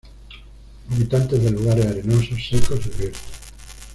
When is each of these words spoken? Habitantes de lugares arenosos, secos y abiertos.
Habitantes 0.89 1.43
de 1.43 1.51
lugares 1.51 1.85
arenosos, 1.85 2.43
secos 2.49 2.79
y 2.87 2.91
abiertos. 2.91 3.21